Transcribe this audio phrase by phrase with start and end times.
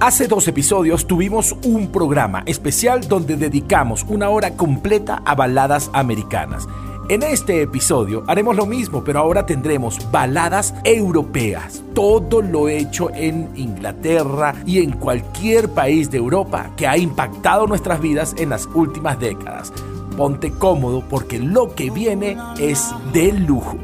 [0.00, 6.66] Hace dos episodios tuvimos un programa especial donde dedicamos una hora completa a baladas americanas.
[7.10, 11.82] En este episodio haremos lo mismo, pero ahora tendremos baladas europeas.
[11.94, 18.00] Todo lo hecho en Inglaterra y en cualquier país de Europa que ha impactado nuestras
[18.00, 19.70] vidas en las últimas décadas.
[20.16, 23.76] Ponte cómodo porque lo que viene es de lujo.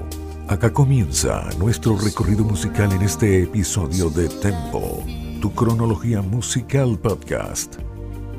[0.49, 5.05] Acá comienza nuestro recorrido musical en este episodio de Tempo
[5.41, 7.86] tu cronología musical podcast.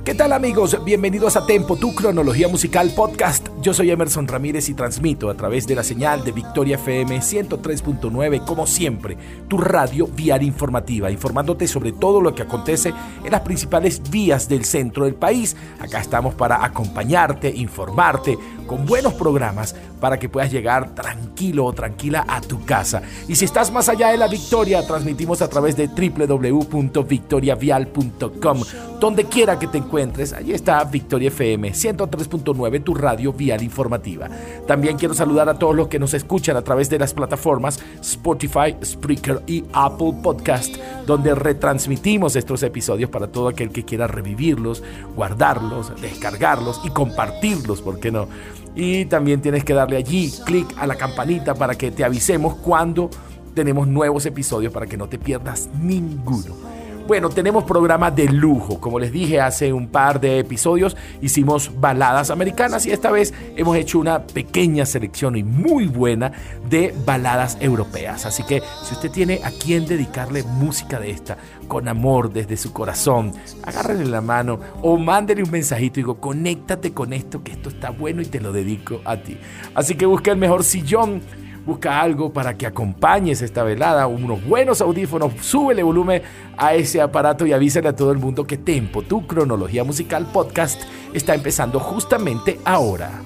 [0.08, 0.80] ¿Qué tal amigos?
[0.86, 3.50] Bienvenidos a Tempo, tu cronología musical podcast.
[3.62, 8.46] Yo soy Emerson Ramírez y transmito a través de la señal de Victoria FM 103.9,
[8.46, 9.18] como siempre,
[9.50, 12.94] tu radio vial informativa, informándote sobre todo lo que acontece
[13.26, 15.58] en las principales vías del centro del país.
[15.78, 22.24] Acá estamos para acompañarte, informarte, con buenos programas para que puedas llegar tranquilo o tranquila
[22.30, 23.02] a tu casa.
[23.28, 28.62] Y si estás más allá de la victoria, transmitimos a través de www.victoriavial.com.
[29.00, 34.30] Donde quiera que te encuentres allí está Victoria FM 103.9, tu radio vial informativa.
[34.68, 38.76] También quiero saludar a todos los que nos escuchan a través de las plataformas Spotify,
[38.84, 40.76] Spreaker y Apple Podcast,
[41.08, 44.84] donde retransmitimos estos episodios para todo aquel que quiera revivirlos,
[45.16, 48.28] guardarlos, descargarlos y compartirlos, ¿por qué no?
[48.76, 53.10] Y también tienes que darle allí clic a la campanita para que te avisemos cuando
[53.56, 56.77] tenemos nuevos episodios para que no te pierdas ninguno.
[57.08, 58.82] Bueno, tenemos programa de lujo.
[58.82, 63.78] Como les dije hace un par de episodios, hicimos baladas americanas y esta vez hemos
[63.78, 66.34] hecho una pequeña selección y muy buena
[66.70, 68.26] de baladas europeas.
[68.26, 71.38] Así que si usted tiene a quien dedicarle música de esta,
[71.70, 73.32] con amor desde su corazón,
[73.64, 77.90] agárrele la mano o mándele un mensajito y digo, conéctate con esto, que esto está
[77.90, 79.38] bueno y te lo dedico a ti.
[79.76, 81.22] Así que busca el mejor sillón
[81.68, 86.22] Busca algo para que acompañes esta velada, unos buenos audífonos, súbele volumen
[86.56, 90.82] a ese aparato y avísale a todo el mundo que Tempo, tu cronología musical podcast,
[91.14, 93.22] está empezando justamente ahora.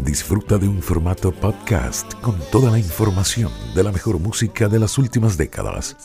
[0.00, 4.98] Disfruta de un formato podcast con toda la información de la mejor música de las
[4.98, 5.96] últimas décadas.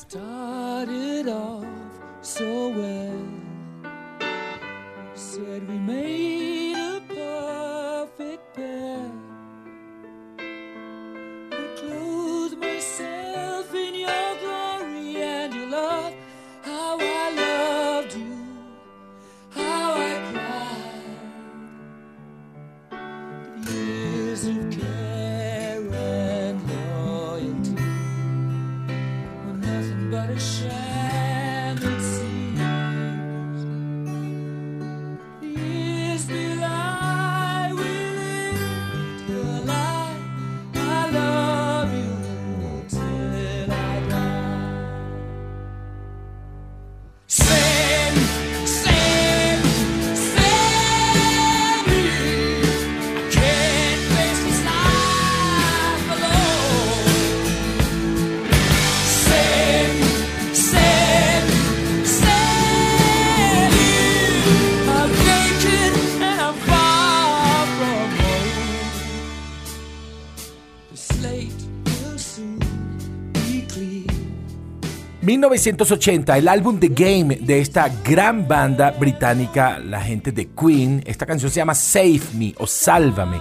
[75.21, 81.03] 1980, el álbum The Game de esta gran banda británica, la gente de Queen.
[81.05, 83.39] Esta canción se llama Save Me o Sálvame.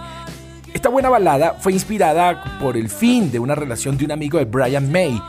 [0.74, 4.44] Esta buena balada fue inspirada por el fin de una relación de un amigo de
[4.44, 5.22] Brian May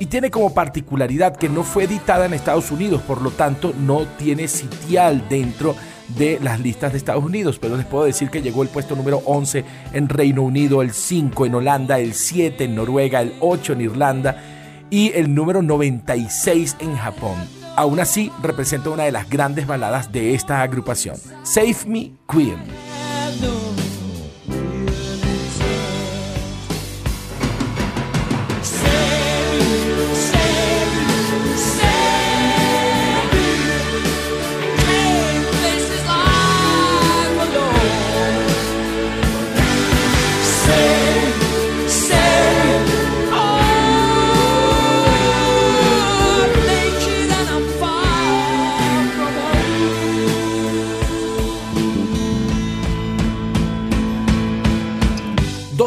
[0.00, 4.04] y tiene como particularidad que no fue editada en Estados Unidos, por lo tanto no
[4.18, 5.76] tiene sitial dentro
[6.16, 9.22] de las listas de Estados Unidos, pero les puedo decir que llegó el puesto número
[9.24, 13.80] 11 en Reino Unido, el 5 en Holanda, el 7 en Noruega, el 8 en
[13.82, 14.51] Irlanda
[14.92, 17.36] y el número 96 en Japón.
[17.76, 22.91] Aún así, representa una de las grandes baladas de esta agrupación, Save Me Queen.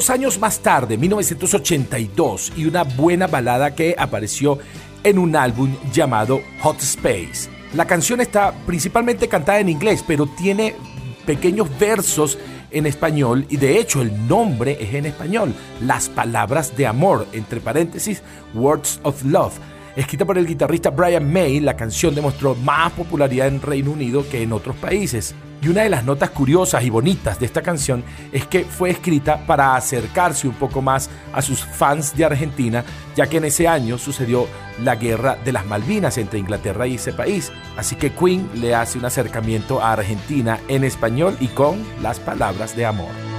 [0.06, 4.60] Dos años más tarde, 1982, y una buena balada que apareció
[5.04, 7.50] en un álbum llamado Hot Space.
[7.74, 10.76] La canción está principalmente cantada en inglés, pero tiene
[11.26, 12.38] pequeños versos
[12.70, 17.60] en español y de hecho el nombre es en español, Las Palabras de Amor, entre
[17.60, 18.22] paréntesis,
[18.54, 19.58] Words of Love.
[19.96, 24.44] Escrita por el guitarrista Brian May, la canción demostró más popularidad en Reino Unido que
[24.44, 25.34] en otros países.
[25.62, 29.46] Y una de las notas curiosas y bonitas de esta canción es que fue escrita
[29.46, 32.84] para acercarse un poco más a sus fans de Argentina,
[33.16, 34.48] ya que en ese año sucedió
[34.84, 37.52] la guerra de las Malvinas entre Inglaterra y ese país.
[37.78, 42.76] Así que Queen le hace un acercamiento a Argentina en español y con las palabras
[42.76, 43.35] de amor.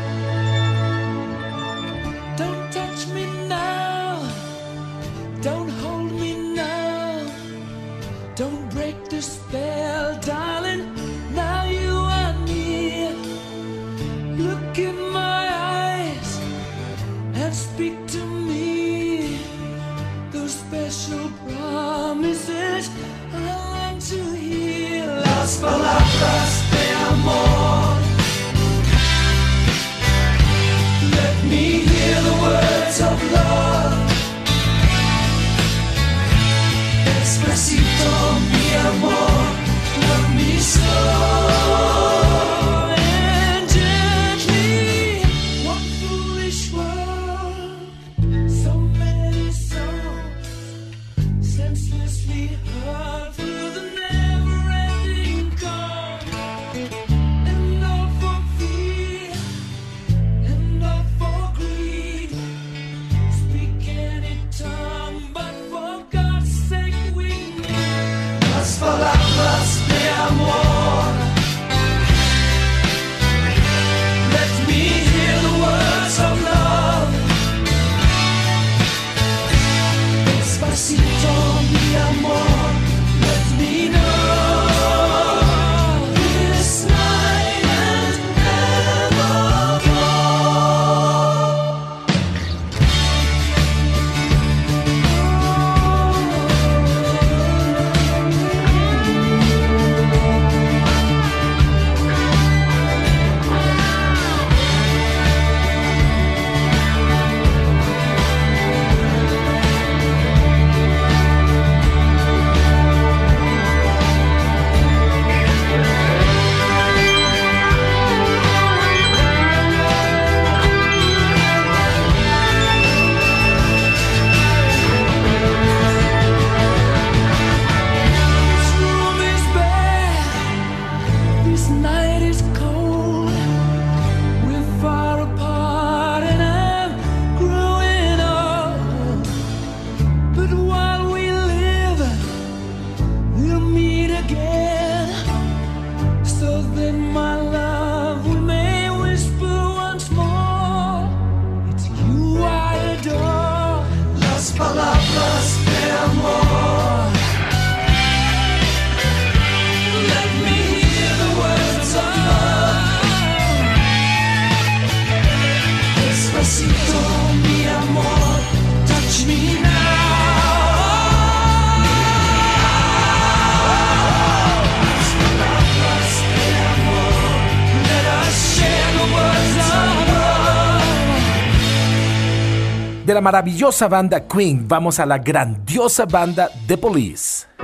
[183.26, 187.56] Maravillosa banda Queen vamos a la grandiosa banda The Police.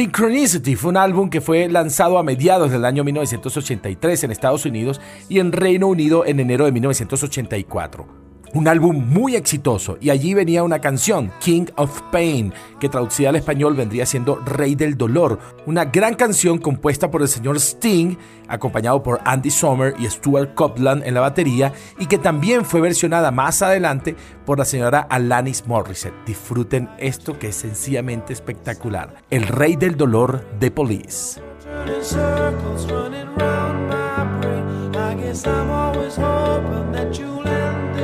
[0.00, 4.98] Synchronicity fue un álbum que fue lanzado a mediados del año 1983 en Estados Unidos
[5.28, 8.29] y en Reino Unido en enero de 1984.
[8.52, 13.36] Un álbum muy exitoso y allí venía una canción, King of Pain, que traducida al
[13.36, 18.16] español vendría siendo Rey del Dolor, una gran canción compuesta por el señor Sting,
[18.48, 23.30] acompañado por Andy Sommer y Stuart Copeland en la batería y que también fue versionada
[23.30, 26.24] más adelante por la señora Alanis Morissette.
[26.26, 31.40] Disfruten esto que es sencillamente espectacular, El Rey del Dolor de Police.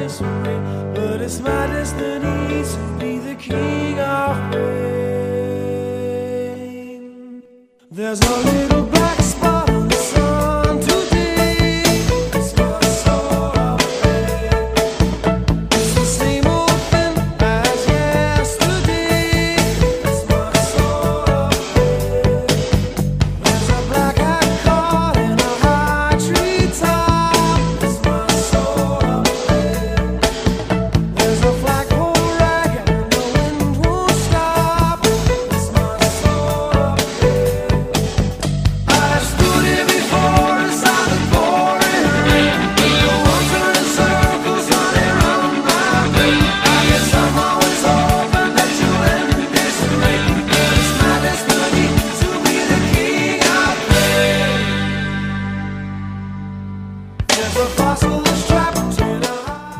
[0.09, 4.63] But it's my destiny to be the king of pain.
[7.91, 9.56] There's a little black spot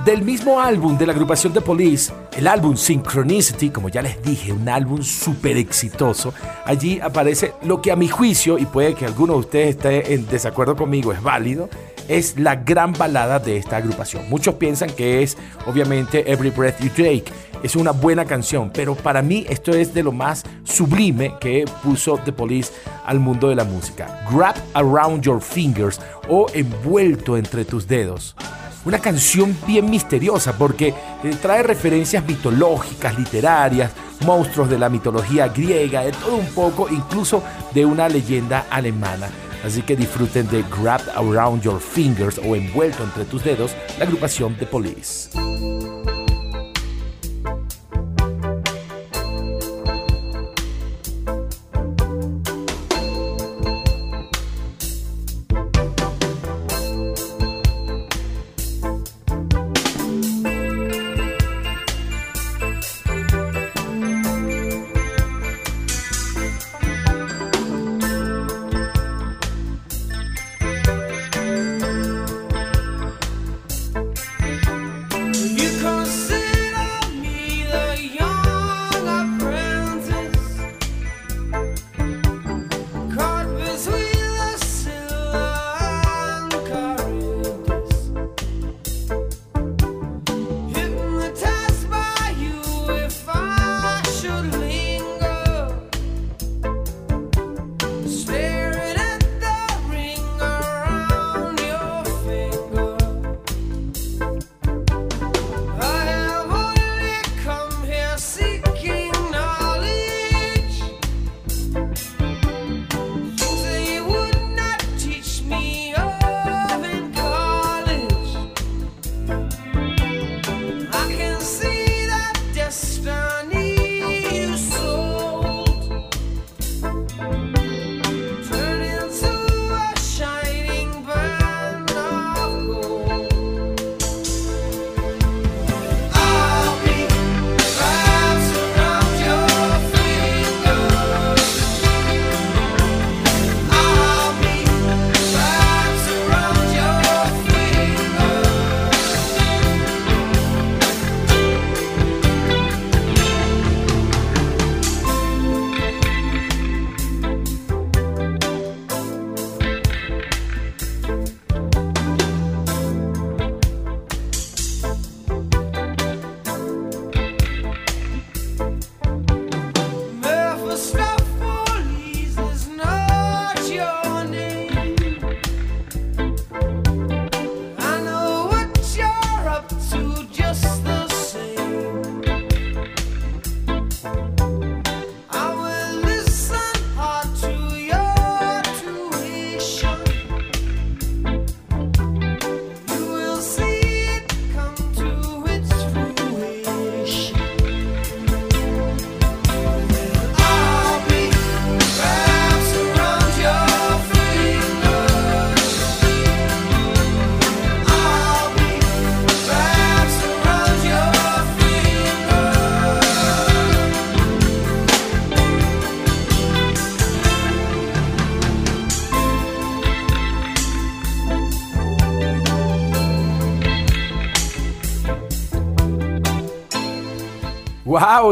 [0.05, 4.53] Del mismo álbum de la agrupación The Police, el álbum Synchronicity, como ya les dije,
[4.53, 6.33] un álbum súper exitoso,
[6.65, 10.29] allí aparece lo que a mi juicio, y puede que alguno de ustedes esté en
[10.29, 11.69] desacuerdo conmigo, es válido,
[12.09, 14.29] es la gran balada de esta agrupación.
[14.29, 15.37] Muchos piensan que es
[15.67, 17.25] obviamente Every Breath You Take.
[17.63, 22.19] Es una buena canción, pero para mí esto es de lo más sublime que puso
[22.19, 22.73] The Police
[23.05, 24.25] al mundo de la música.
[24.31, 28.37] Grab Around Your Fingers o Envuelto entre tus dedos.
[28.85, 30.95] Una canción bien misteriosa porque eh,
[31.43, 33.91] trae referencias mitológicas, literarias,
[34.25, 37.43] monstruos de la mitología griega, de todo un poco, incluso
[37.75, 39.29] de una leyenda alemana.
[39.67, 44.55] Así que disfruten de Grabbed Around Your Fingers o Envuelto entre tus dedos, la agrupación
[44.57, 45.29] The Police.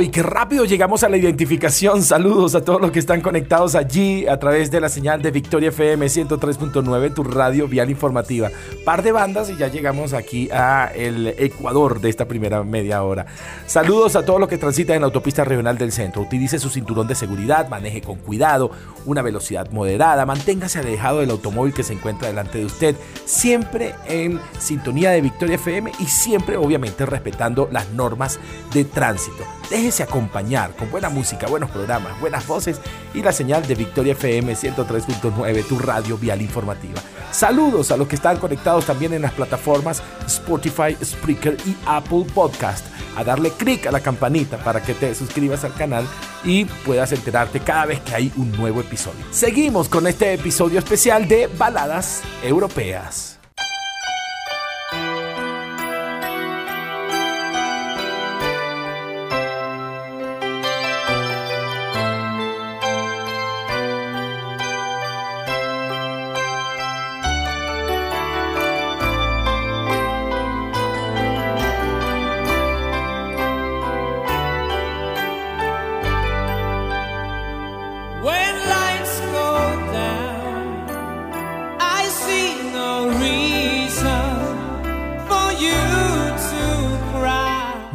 [0.01, 2.03] Y qué rápido llegamos a la identificación.
[2.03, 5.69] Saludos a todos los que están conectados allí a través de la señal de Victoria
[5.69, 8.51] FM 103.9, tu radio vial informativa.
[8.85, 13.27] Par de bandas y ya llegamos aquí a el Ecuador de esta primera media hora.
[13.67, 16.23] Saludos a todos los que transitan en la autopista regional del centro.
[16.23, 18.71] Utilice su cinturón de seguridad, maneje con cuidado,
[19.07, 22.97] una velocidad moderada, manténgase alejado del automóvil que se encuentra delante de usted,
[23.27, 28.41] siempre en sintonía de Victoria FM y siempre obviamente respetando las normas
[28.73, 29.45] de tránsito.
[29.85, 32.81] Déjese acompañar con buena música, buenos programas, buenas voces
[33.13, 37.03] y la señal de Victoria FM 103.9, tu radio vial informativa.
[37.31, 42.87] Saludos a los que están conectados también en las plataformas Spotify, Spreaker y Apple Podcast.
[43.15, 46.07] A darle clic a la campanita para que te suscribas al canal
[46.45, 49.21] y puedas enterarte cada vez que hay un nuevo episodio.
[49.33, 53.34] Seguimos con este episodio especial de Baladas Europeas.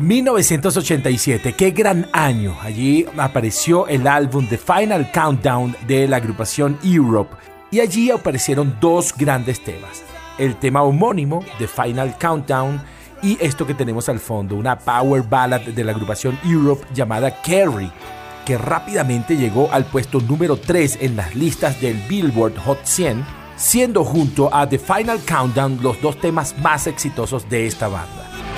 [0.10, 2.58] 1987, qué gran año.
[2.64, 7.36] Allí apareció el álbum The Final Countdown de la agrupación Europe
[7.70, 10.02] y allí aparecieron dos grandes temas.
[10.40, 12.82] El tema homónimo, The Final Countdown,
[13.22, 17.92] y esto que tenemos al fondo, una power ballad de la agrupación Europe llamada Carrie,
[18.48, 23.24] que rápidamente llegó al puesto número 3 en las listas del Billboard Hot 100,
[23.58, 28.49] siendo junto a The Final Countdown los dos temas más exitosos de esta banda.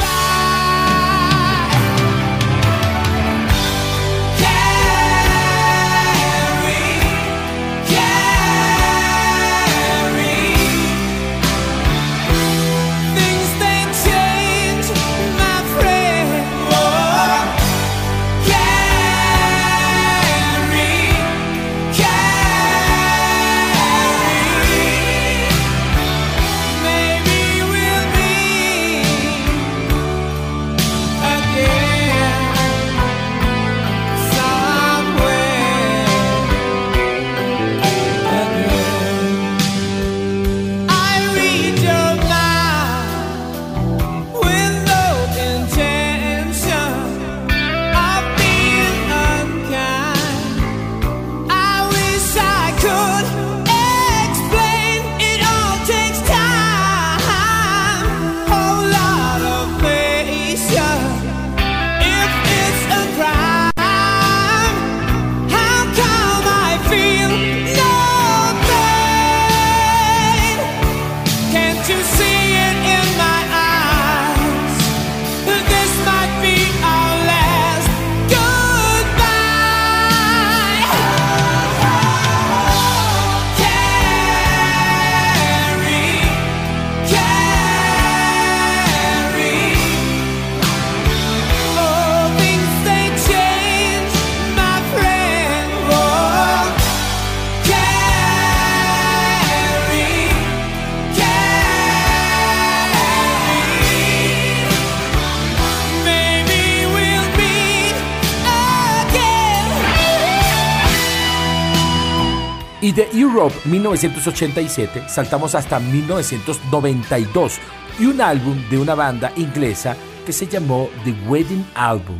[113.31, 117.59] Europe 1987 saltamos hasta 1992
[117.97, 122.19] y un álbum de una banda inglesa que se llamó The Wedding Album.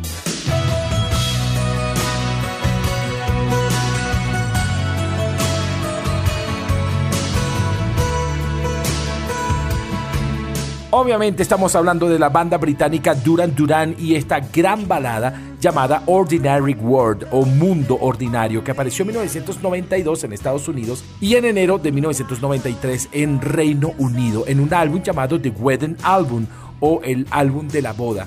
[10.94, 16.74] Obviamente estamos hablando de la banda británica Duran Duran y esta gran balada llamada Ordinary
[16.74, 21.92] World o Mundo Ordinario que apareció en 1992 en Estados Unidos y en enero de
[21.92, 26.46] 1993 en Reino Unido en un álbum llamado The Wedding Album
[26.80, 28.26] o el álbum de la boda.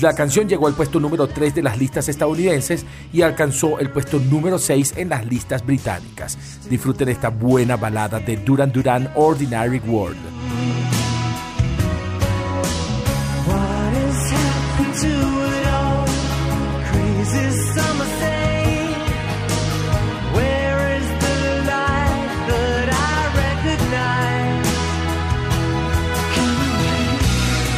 [0.00, 4.18] La canción llegó al puesto número 3 de las listas estadounidenses y alcanzó el puesto
[4.18, 6.36] número 6 en las listas británicas.
[6.68, 10.83] Disfruten esta buena balada de Duran Duran Ordinary World.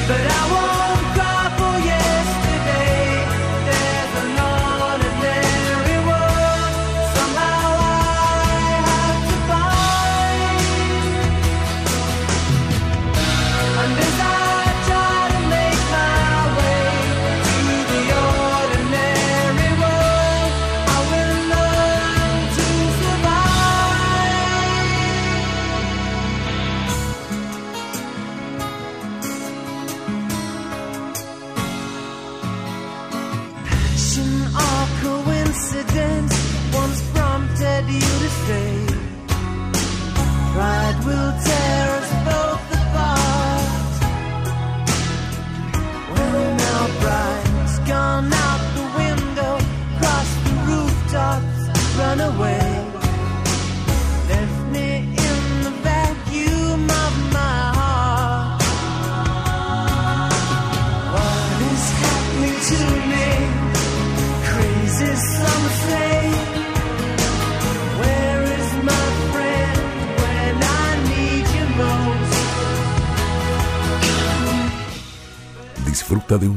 [0.09, 0.76] De un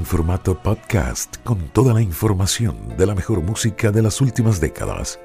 [0.09, 5.19] formato podcast con toda la información de la mejor música de las últimas décadas.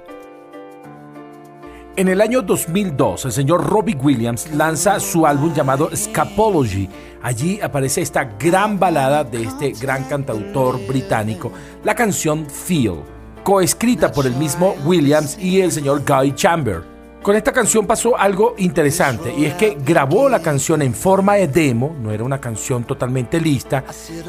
[1.97, 6.91] En el año 2002, el señor Robbie Williams lanza su álbum llamado Scapology.
[7.23, 11.51] Allí aparece esta gran balada de este gran cantautor británico,
[11.83, 13.05] la canción Feel,
[13.43, 16.94] coescrita por el mismo Williams y el señor Guy Chamber.
[17.25, 21.49] Con esta canción pasó algo interesante y es que grabó la canción en forma de
[21.49, 23.83] demo, no era una canción totalmente lista,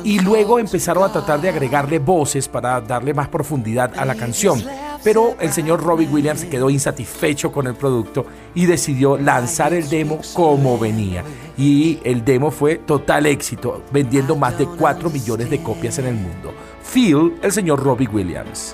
[0.05, 4.63] y luego empezaron a tratar de agregarle voces para darle más profundidad a la canción.
[5.03, 10.21] Pero el señor Robbie Williams quedó insatisfecho con el producto y decidió lanzar el demo
[10.33, 11.21] como venía.
[11.57, 16.15] Y el demo fue total éxito, vendiendo más de 4 millones de copias en el
[16.15, 16.53] mundo.
[16.81, 18.73] Feel, el señor Robbie Williams.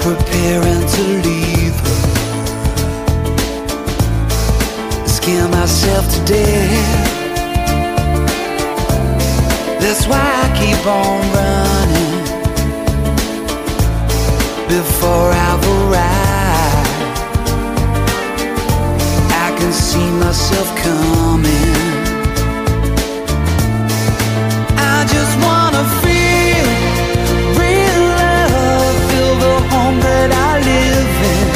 [0.00, 2.00] preparing to leave her.
[5.06, 7.20] Scare myself to death.
[9.80, 12.16] That's why I keep on running
[14.68, 16.88] before I've arrived.
[19.44, 21.76] I can see myself coming.
[24.78, 26.09] I just wanna feel.
[30.28, 31.48] I live in.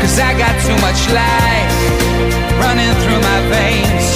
[0.00, 1.74] Cause I got too much life
[2.62, 4.06] running through my veins,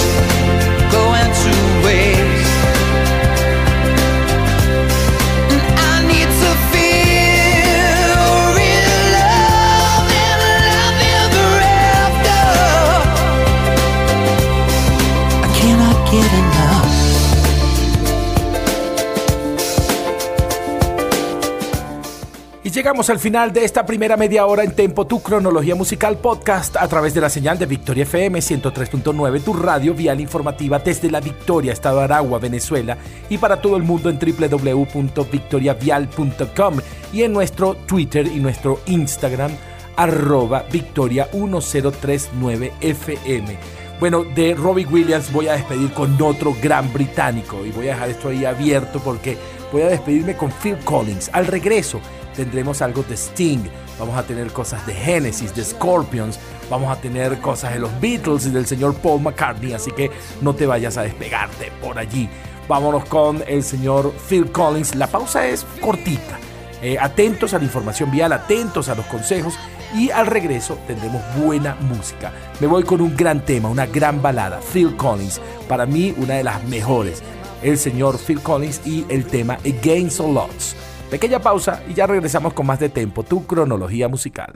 [22.91, 26.89] llegamos al final de esta primera media hora en Tempo, tu cronología musical podcast a
[26.89, 31.71] través de la señal de Victoria FM 103.9, tu radio vial informativa desde la Victoria,
[31.71, 32.97] Estado de Aragua, Venezuela
[33.29, 36.79] y para todo el mundo en www.victoriavial.com
[37.13, 39.51] y en nuestro Twitter y nuestro Instagram
[39.95, 43.57] arroba victoria 1039 FM.
[44.01, 48.09] Bueno, de Robbie Williams voy a despedir con otro gran británico y voy a dejar
[48.09, 49.37] esto ahí abierto porque
[49.71, 51.29] voy a despedirme con Phil Collins.
[51.31, 52.01] Al regreso
[52.35, 53.63] tendremos algo de Sting,
[53.99, 56.39] vamos a tener cosas de Genesis, de Scorpions,
[56.69, 60.09] vamos a tener cosas de los Beatles y del señor Paul McCartney, así que
[60.41, 62.29] no te vayas a despegarte por allí.
[62.67, 64.95] Vámonos con el señor Phil Collins.
[64.95, 66.39] La pausa es cortita.
[66.81, 69.55] Eh, atentos a la información vial, atentos a los consejos
[69.93, 72.31] y al regreso tendremos buena música.
[72.59, 76.43] Me voy con un gran tema, una gran balada, Phil Collins, para mí una de
[76.43, 77.21] las mejores.
[77.61, 80.75] El señor Phil Collins y el tema Against All Odds.
[81.11, 84.53] Pequeña pausa y ya regresamos con más de Tempo, tu cronología musical.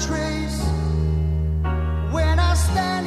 [0.00, 0.62] Trace.
[2.10, 3.06] When I stand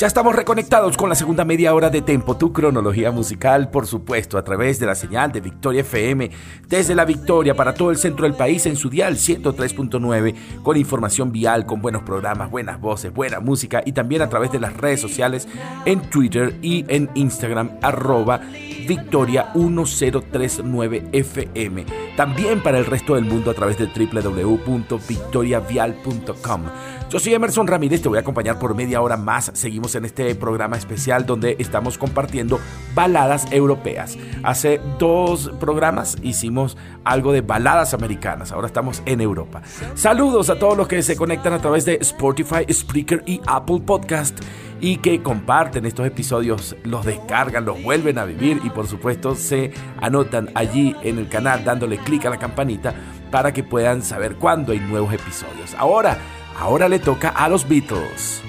[0.00, 4.38] Ya estamos reconectados con la segunda media hora de Tempo, tu cronología musical, por supuesto,
[4.38, 6.30] a través de la señal de Victoria FM,
[6.66, 11.32] desde la Victoria para todo el centro del país en su dial 103.9, con información
[11.32, 15.02] vial, con buenos programas, buenas voces, buena música y también a través de las redes
[15.02, 15.46] sociales
[15.84, 18.40] en Twitter y en Instagram, arroba
[18.88, 21.84] Victoria 1039 FM.
[22.16, 26.62] También para el resto del mundo a través de www.victoriavial.com.
[27.10, 29.50] Yo soy Emerson Ramírez, te voy a acompañar por media hora más.
[29.54, 32.60] Seguimos en este programa especial donde estamos compartiendo
[32.94, 34.16] baladas europeas.
[34.44, 39.60] Hace dos programas hicimos algo de baladas americanas, ahora estamos en Europa.
[39.96, 44.38] Saludos a todos los que se conectan a través de Spotify, Spreaker y Apple Podcast
[44.80, 49.72] y que comparten estos episodios, los descargan, los vuelven a vivir y por supuesto se
[50.00, 52.94] anotan allí en el canal dándole clic a la campanita
[53.32, 55.74] para que puedan saber cuándo hay nuevos episodios.
[55.74, 56.16] Ahora,
[56.60, 58.42] Ahora le toca a los Beatles.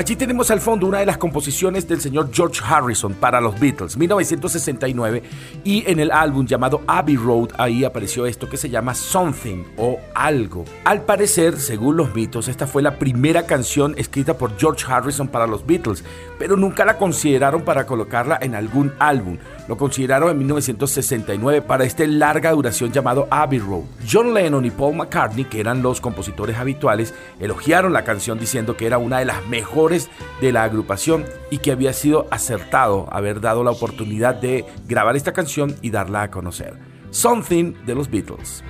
[0.00, 3.98] Allí tenemos al fondo una de las composiciones del señor George Harrison para los Beatles,
[3.98, 5.22] 1969,
[5.62, 9.98] y en el álbum llamado Abbey Road ahí apareció esto que se llama Something o
[10.14, 10.64] algo.
[10.86, 15.46] Al parecer, según los mitos, esta fue la primera canción escrita por George Harrison para
[15.46, 16.02] los Beatles,
[16.38, 19.36] pero nunca la consideraron para colocarla en algún álbum.
[19.70, 23.84] Lo consideraron en 1969 para este larga duración llamado Abbey Road.
[24.04, 28.86] John Lennon y Paul McCartney, que eran los compositores habituales, elogiaron la canción diciendo que
[28.86, 33.62] era una de las mejores de la agrupación y que había sido acertado haber dado
[33.62, 36.74] la oportunidad de grabar esta canción y darla a conocer.
[37.12, 38.64] Something de los Beatles.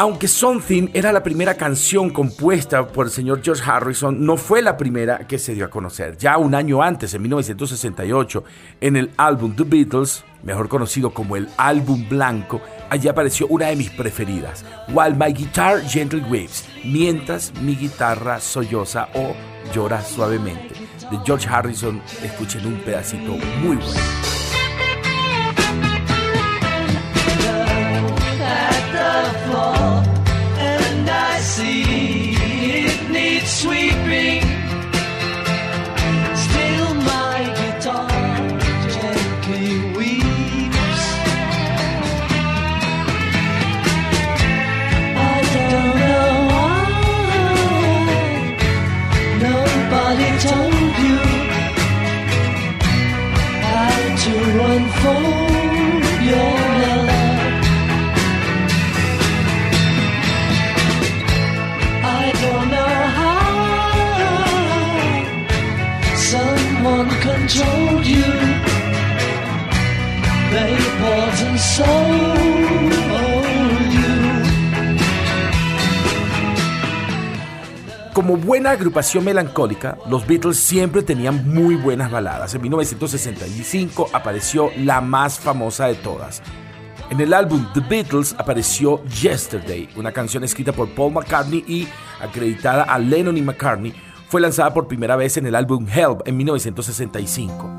[0.00, 4.78] Aunque Something era la primera canción compuesta por el señor George Harrison, no fue la
[4.78, 6.16] primera que se dio a conocer.
[6.16, 8.42] Ya un año antes, en 1968,
[8.80, 13.76] en el álbum The Beatles, mejor conocido como el álbum blanco, allí apareció una de
[13.76, 19.34] mis preferidas, While My Guitar Gentle Waves, mientras mi guitarra solloza o
[19.74, 20.76] llora suavemente.
[21.10, 23.32] De George Harrison, escuchen un pedacito
[23.62, 24.39] muy bueno.
[31.62, 34.49] It needs sweeping.
[78.20, 82.54] Como buena agrupación melancólica, los Beatles siempre tenían muy buenas baladas.
[82.54, 86.42] En 1965 apareció la más famosa de todas.
[87.08, 91.88] En el álbum The Beatles apareció Yesterday, una canción escrita por Paul McCartney y
[92.20, 93.94] acreditada a Lennon y McCartney.
[94.28, 97.78] Fue lanzada por primera vez en el álbum Help en 1965.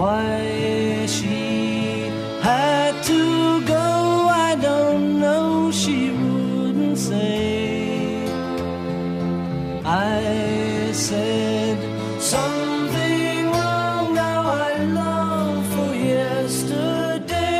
[0.00, 2.08] Why she
[2.40, 8.24] had to go, I don't know, she wouldn't say.
[9.84, 11.76] I said
[12.18, 17.50] something wrong, now I long for yesterday.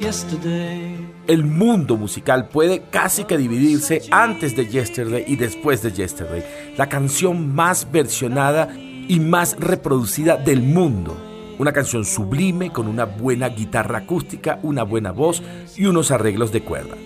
[0.00, 0.96] Yesterday.
[1.28, 6.42] El mundo musical puede casi que dividirse antes de Yesterday y después de Yesterday.
[6.76, 8.68] La canción más versionada
[9.08, 11.16] y más reproducida del mundo.
[11.58, 15.42] Una canción sublime con una buena guitarra acústica, una buena voz
[15.76, 16.96] y unos arreglos de cuerda.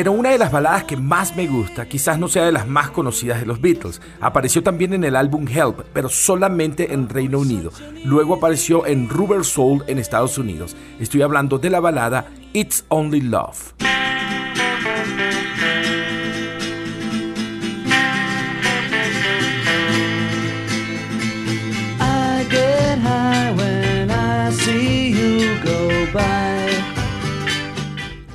[0.00, 2.88] Pero una de las baladas que más me gusta, quizás no sea de las más
[2.88, 7.70] conocidas de los Beatles, apareció también en el álbum Help, pero solamente en Reino Unido.
[8.06, 10.74] Luego apareció en Rubber Soul en Estados Unidos.
[10.98, 13.74] Estoy hablando de la balada It's Only Love.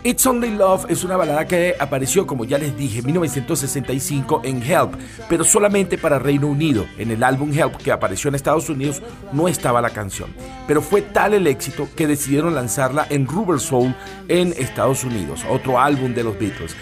[0.05, 4.61] It's Only Love es una balada que apareció, como ya les dije, en 1965 en
[4.61, 4.93] Help,
[5.27, 6.85] pero solamente para Reino Unido.
[6.99, 9.01] En el álbum Help que apareció en Estados Unidos
[9.33, 10.29] no estaba la canción.
[10.67, 13.95] Pero fue tal el éxito que decidieron lanzarla en Rubber Soul
[14.27, 16.75] en Estados Unidos, otro álbum de los Beatles.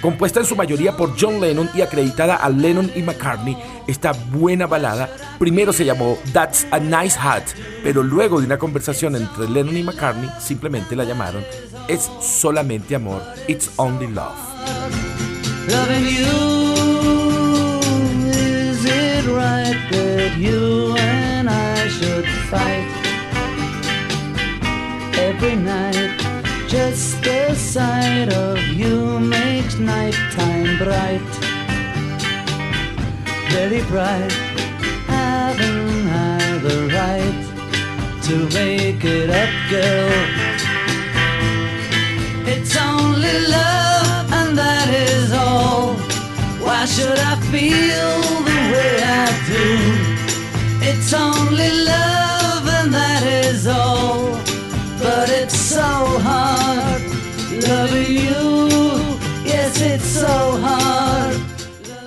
[0.00, 4.68] Compuesta en su mayoría por John Lennon y acreditada a Lennon y McCartney, esta buena
[4.68, 5.10] balada
[5.40, 7.42] primero se llamó That's a Nice Hat,
[7.82, 11.42] pero luego de una conversación entre Lennon y McCartney simplemente la llamaron
[11.88, 14.36] Es solamente amor, It's Only Love.
[15.68, 17.80] Loving you,
[18.28, 22.86] is it right that you and I should fight
[25.16, 26.10] every night?
[26.68, 31.22] Just the sight of you makes nighttime bright.
[33.48, 34.32] Very bright.
[35.06, 40.57] Haven't I the right to make it up, girl?
[42.50, 45.94] It's only love, and that is all.
[46.64, 48.12] Why should I feel
[48.48, 48.92] the way
[49.22, 49.66] I do?
[50.90, 54.32] It's only love, and that is all.
[55.02, 55.90] But it's so
[56.28, 57.02] hard
[57.68, 58.46] loving you.
[59.44, 61.27] Yes, it's so hard.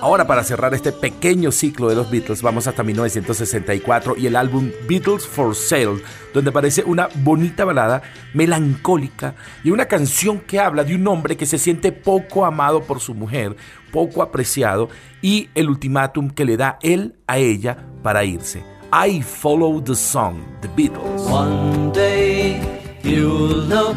[0.02, 4.72] Ahora para cerrar este pequeño ciclo de los Beatles vamos hasta 1964 y el álbum
[4.88, 6.02] Beatles for Sale,
[6.34, 8.02] donde aparece una bonita balada
[8.34, 12.98] melancólica y una canción que habla de un hombre que se siente poco amado por
[12.98, 13.54] su mujer,
[13.92, 14.88] poco apreciado
[15.20, 18.64] y el ultimátum que le da él a ella para irse.
[18.92, 21.22] I Follow the Song, The Beatles.
[21.30, 22.60] One day
[23.04, 23.94] you look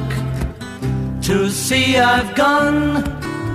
[1.23, 3.34] to see I've gone.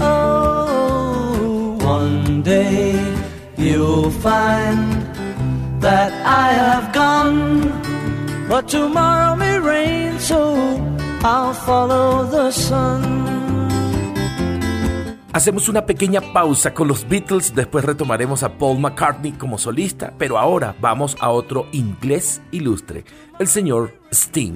[0.00, 2.94] Oh, one day
[3.56, 5.02] you'll find
[5.80, 7.72] that I have gone.
[8.48, 10.54] But tomorrow may rain, so
[11.22, 13.16] I'll follow the sun.
[15.36, 20.38] Hacemos una pequeña pausa con los Beatles, después retomaremos a Paul McCartney como solista, pero
[20.38, 23.04] ahora vamos a otro inglés ilustre,
[23.38, 24.54] el señor Sting.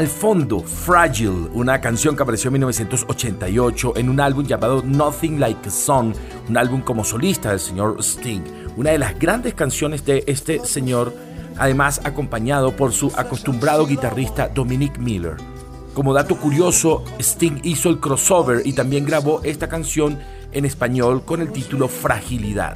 [0.00, 5.68] Al fondo, Fragile, una canción que apareció en 1988 en un álbum llamado Nothing Like
[5.68, 6.14] a Song,
[6.48, 8.40] un álbum como solista del señor Sting.
[8.78, 11.14] Una de las grandes canciones de este señor,
[11.58, 15.36] además acompañado por su acostumbrado guitarrista Dominic Miller.
[15.92, 20.18] Como dato curioso, Sting hizo el crossover y también grabó esta canción
[20.50, 22.74] en español con el título Fragilidad.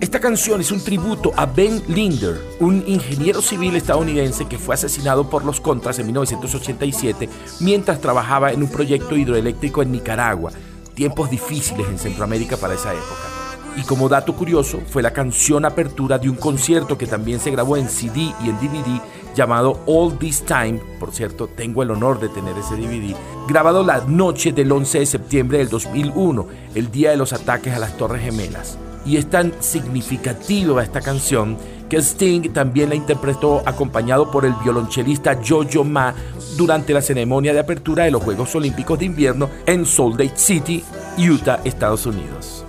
[0.00, 5.30] Esta canción es un tributo a Ben Linder, un ingeniero civil estadounidense que fue asesinado
[5.30, 7.28] por los Contras en 1987
[7.60, 10.50] mientras trabajaba en un proyecto hidroeléctrico en Nicaragua,
[10.94, 13.39] tiempos difíciles en Centroamérica para esa época.
[13.76, 17.76] Y como dato curioso, fue la canción apertura de un concierto que también se grabó
[17.76, 19.00] en CD y en DVD
[19.34, 23.14] llamado All This Time, por cierto, tengo el honor de tener ese DVD,
[23.48, 27.78] grabado la noche del 11 de septiembre del 2001, el día de los ataques a
[27.78, 28.78] las Torres Gemelas.
[29.04, 31.56] Y es tan significativa esta canción
[31.88, 36.14] que Sting también la interpretó acompañado por el violonchelista Jojo Ma
[36.56, 40.84] durante la ceremonia de apertura de los Juegos Olímpicos de Invierno en Salt Lake City,
[41.18, 42.64] Utah, Estados Unidos.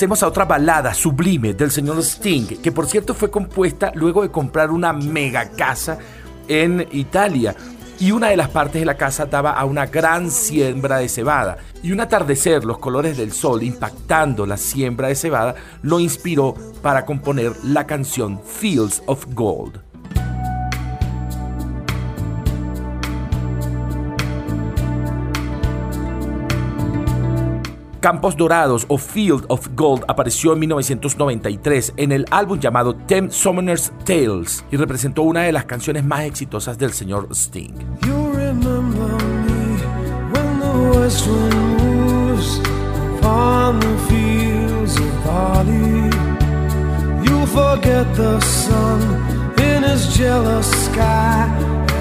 [0.00, 4.30] Pasemos a otra balada sublime del señor Sting, que por cierto fue compuesta luego de
[4.30, 5.98] comprar una mega casa
[6.48, 7.54] en Italia.
[7.98, 11.58] Y una de las partes de la casa daba a una gran siembra de cebada.
[11.82, 17.04] Y un atardecer, los colores del sol impactando la siembra de cebada, lo inspiró para
[17.04, 19.89] componer la canción Fields of Gold.
[28.00, 33.92] Campos Dorados o Field of Gold apareció en 1993 en el álbum llamado Ten Summoner's
[34.04, 37.74] Tales y representó una de las canciones más exitosas del señor Sting.
[49.80, 51.46] in his jealous sky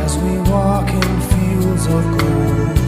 [0.03, 2.78] as we walk in fields of gold.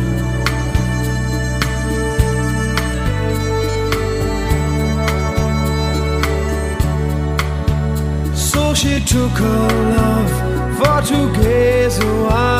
[8.73, 9.67] She took her
[9.97, 10.31] love
[10.77, 12.50] for to gaze a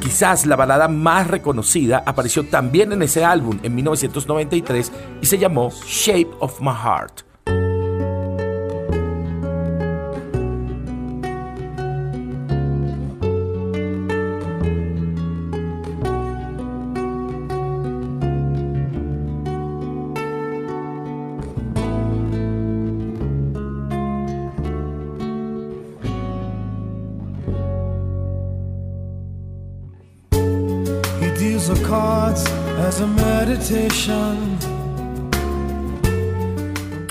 [0.00, 5.70] Quizás la balada más reconocida apareció también en ese álbum en 1993 y se llamó
[5.86, 7.27] Shape of My Heart.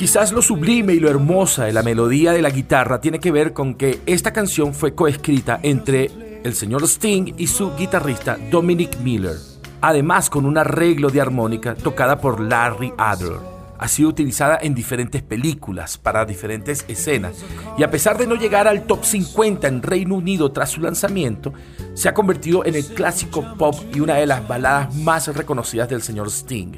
[0.08, 3.52] Quizás lo sublime y lo hermosa de la melodía de la guitarra tiene que ver
[3.52, 9.36] con que esta canción fue coescrita entre el señor Sting y su guitarrista Dominic Miller,
[9.82, 15.22] además con un arreglo de armónica tocada por Larry Adler ha sido utilizada en diferentes
[15.22, 17.44] películas para diferentes escenas
[17.78, 21.54] y a pesar de no llegar al top 50 en Reino Unido tras su lanzamiento,
[21.96, 26.02] se ha convertido en el clásico pop y una de las baladas más reconocidas del
[26.02, 26.78] señor Sting.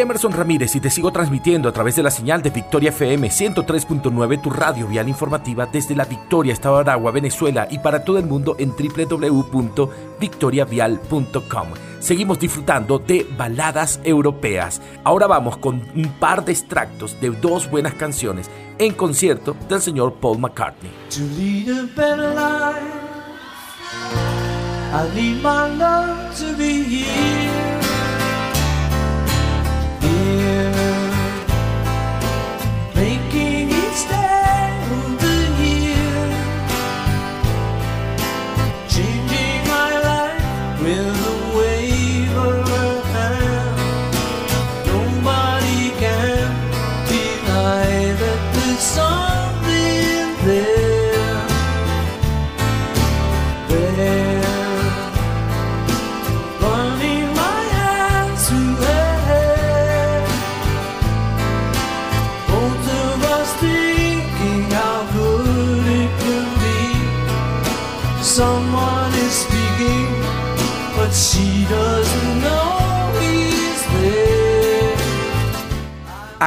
[0.00, 4.42] Emerson Ramírez y te sigo transmitiendo a través de la señal de Victoria FM 103.9,
[4.42, 8.56] tu radio vial informativa desde la Victoria, Estado Aragua, Venezuela y para todo el mundo
[8.58, 11.68] en www.victoriavial.com.
[12.00, 14.80] Seguimos disfrutando de baladas europeas.
[15.04, 20.14] Ahora vamos con un par de extractos de dos buenas canciones en concierto del señor
[20.14, 20.90] Paul McCartney.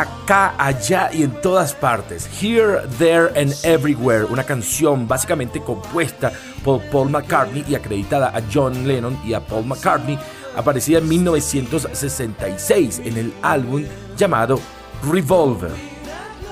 [0.04, 2.30] Acá, allá y en todas partes.
[2.42, 6.32] Here, There and Everywhere, una canción básicamente compuesta
[6.64, 10.18] por Paul McCartney y acreditada a John Lennon y a Paul McCartney,
[10.56, 13.84] aparecida en 1966 en el álbum
[14.16, 14.60] llamado
[15.12, 15.72] Revolver.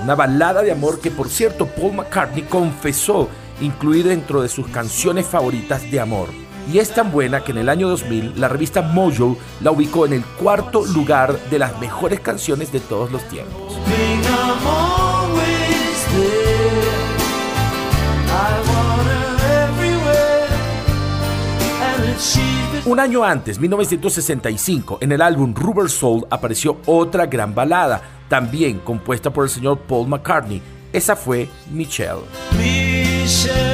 [0.02, 3.28] Una balada de amor que por cierto Paul McCartney confesó
[3.60, 6.41] incluir dentro de sus canciones favoritas de amor.
[6.70, 10.12] Y es tan buena que en el año 2000 la revista Mojo la ubicó en
[10.12, 13.78] el cuarto lugar de las mejores canciones de todos los tiempos.
[22.84, 29.32] Un año antes, 1965, en el álbum Rubber Soul apareció otra gran balada, también compuesta
[29.32, 30.60] por el señor Paul McCartney.
[30.92, 32.22] Esa fue Michelle.
[32.58, 33.71] Michelle,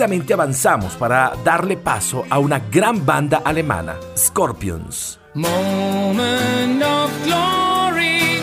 [0.00, 5.18] Rápidamente avanzamos para darle paso a una gran banda alemana, Scorpions.
[5.34, 8.40] Moment of glory,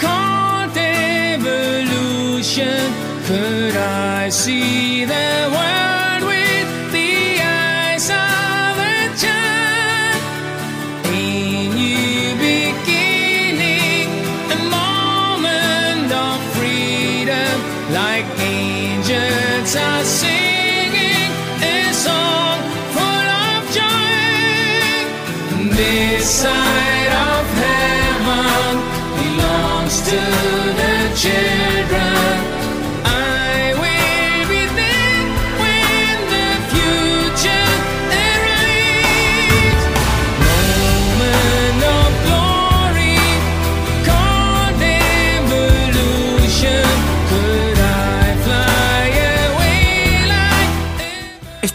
[0.00, 1.94] called evolution.
[3.28, 10.22] Could I see the world with the eyes of a child?
[11.04, 14.08] A new beginning,
[14.50, 17.62] a moment of freedom,
[17.92, 20.49] like angels are singing
[26.30, 28.78] side of heaven
[29.18, 30.20] belongs to
[30.78, 31.49] the children.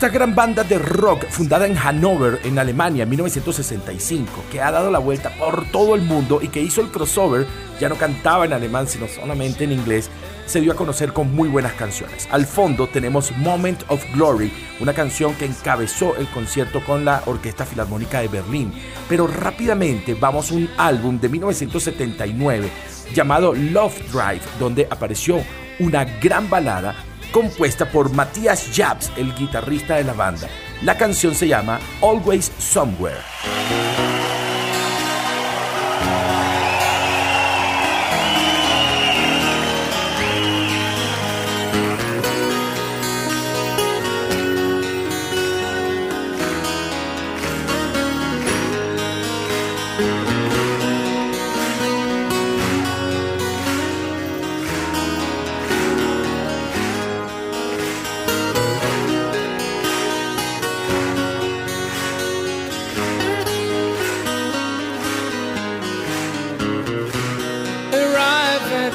[0.05, 4.91] Esta gran banda de rock fundada en Hannover, en Alemania, en 1965, que ha dado
[4.91, 7.47] la vuelta por todo el mundo y que hizo el crossover,
[7.79, 10.11] ya no cantaba en alemán, sino solamente en inglés,
[10.45, 12.27] se dio a conocer con muy buenas canciones.
[12.29, 17.65] Al fondo tenemos Moment of Glory, una canción que encabezó el concierto con la Orquesta
[17.65, 18.73] Filarmónica de Berlín.
[19.09, 22.69] Pero rápidamente vamos a un álbum de 1979
[23.11, 25.43] llamado Love Drive, donde apareció
[25.79, 26.95] una gran balada
[27.35, 30.47] compuesta por Matthias Jabs, el guitarrista de la banda.
[30.83, 34.14] La canción se llama Always Somewhere.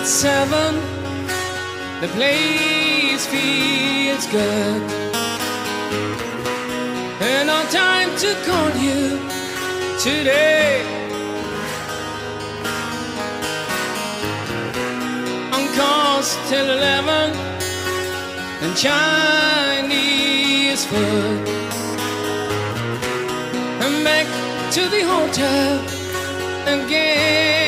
[0.01, 0.74] At seven.
[2.01, 4.82] The place feels good.
[7.20, 9.18] And no time to call you
[10.01, 10.82] today.
[15.57, 17.28] On course till eleven.
[18.62, 21.48] And Chinese food.
[23.84, 24.26] And back
[24.72, 25.72] to the hotel
[26.66, 27.59] again.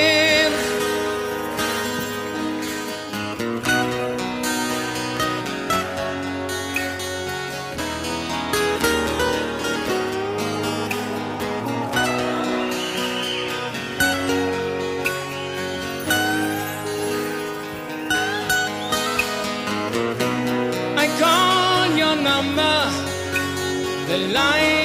[24.13, 24.82] The line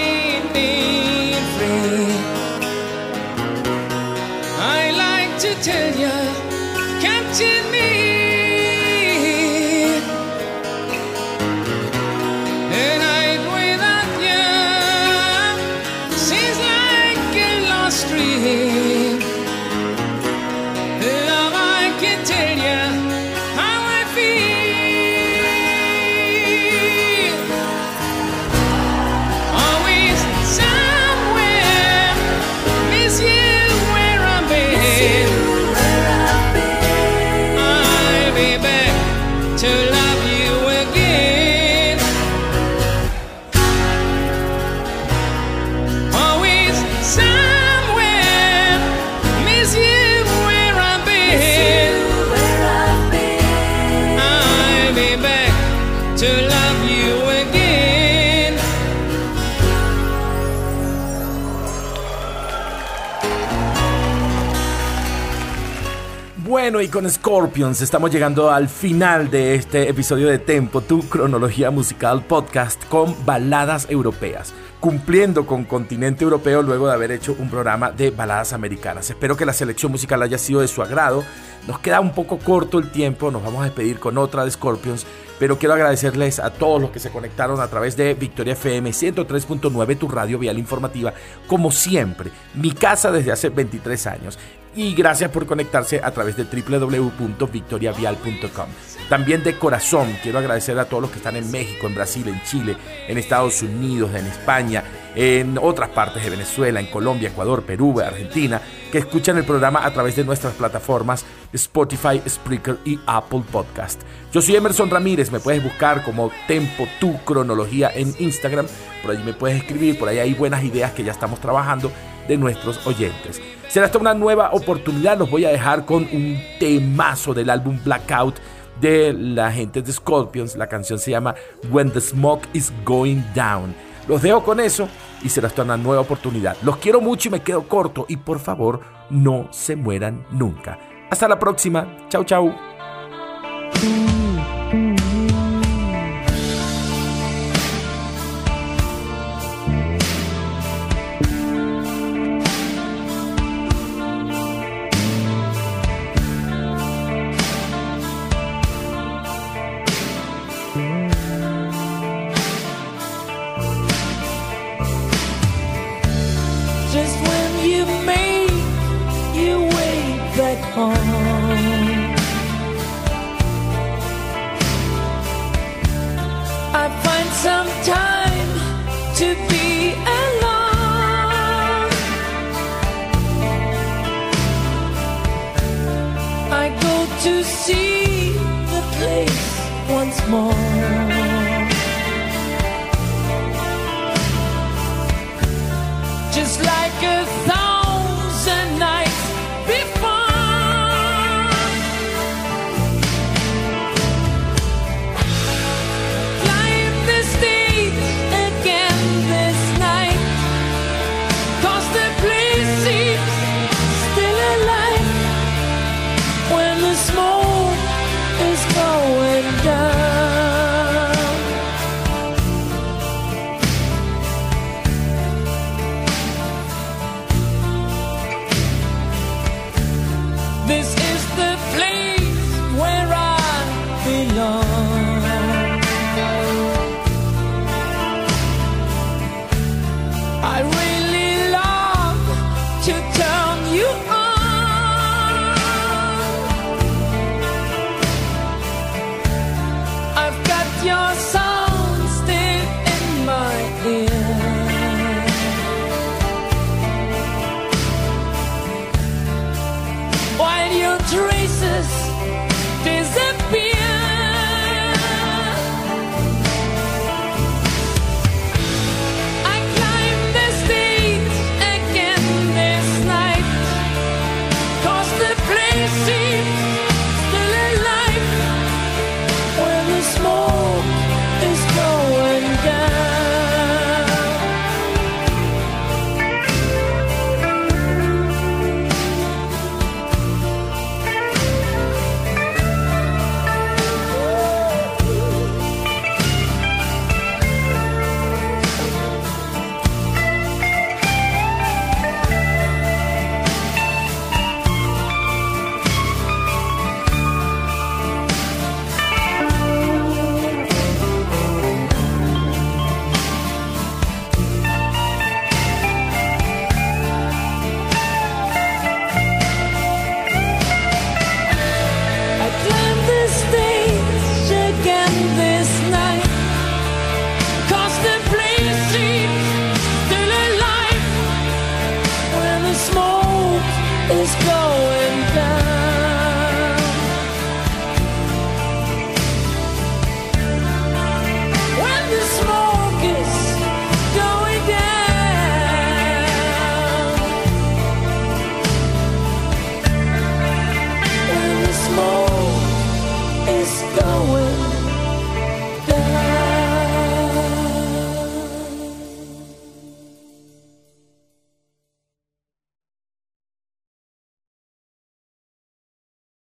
[66.77, 71.71] Bueno, y con Scorpions estamos llegando al final de este episodio de Tempo, tu cronología
[71.71, 77.89] musical podcast con baladas europeas, cumpliendo con continente europeo luego de haber hecho un programa
[77.89, 79.09] de baladas americanas.
[79.09, 81.23] Espero que la selección musical haya sido de su agrado.
[81.67, 85.07] Nos queda un poco corto el tiempo, nos vamos a despedir con otra de Scorpions,
[85.39, 89.97] pero quiero agradecerles a todos los que se conectaron a través de Victoria FM 103.9,
[89.97, 91.11] tu radio vial informativa,
[91.47, 94.37] como siempre, mi casa desde hace 23 años.
[94.77, 98.67] Y gracias por conectarse a través de www.victoriavial.com.
[99.09, 102.43] También de corazón quiero agradecer a todos los que están en México, en Brasil, en
[102.43, 104.83] Chile, en Estados Unidos, en España,
[105.15, 108.61] en otras partes de Venezuela, en Colombia, Ecuador, Perú, Argentina,
[108.91, 114.03] que escuchan el programa a través de nuestras plataformas Spotify, Spreaker y Apple Podcast.
[114.31, 118.67] Yo soy Emerson Ramírez, me puedes buscar como Tempo Tu Cronología en Instagram,
[119.01, 121.91] por ahí me puedes escribir, por ahí hay buenas ideas que ya estamos trabajando
[122.27, 123.41] de nuestros oyentes.
[123.67, 128.35] Será hasta una nueva oportunidad, los voy a dejar con un temazo del álbum Blackout
[128.79, 131.35] de la gente de Scorpions, la canción se llama
[131.71, 133.75] When the Smoke is Going Down.
[134.07, 134.87] Los dejo con eso
[135.21, 136.55] y será hasta una nueva oportunidad.
[136.61, 140.79] Los quiero mucho y me quedo corto y por favor no se mueran nunca.
[141.09, 142.07] Hasta la próxima.
[142.09, 142.53] Chau, chau.